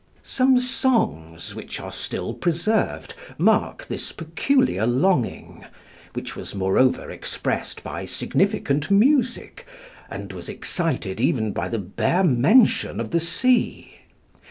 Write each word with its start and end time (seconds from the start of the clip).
Some 0.23 0.57
songs, 0.57 1.53
which 1.53 1.79
are 1.79 1.91
still 1.91 2.33
preserved, 2.33 3.13
marked 3.37 3.87
this 3.87 4.11
peculiar 4.11 4.87
longing, 4.87 5.63
which 6.13 6.35
was 6.35 6.55
moreover 6.55 7.11
expressed 7.11 7.83
by 7.83 8.05
significant 8.07 8.89
music, 8.89 9.67
and 10.09 10.33
was 10.33 10.49
excited 10.49 11.19
even 11.21 11.51
by 11.53 11.67
the 11.69 11.77
bare 11.77 12.23
mention 12.23 12.99
of 12.99 13.11
the 13.11 13.19
sea. 13.19 13.99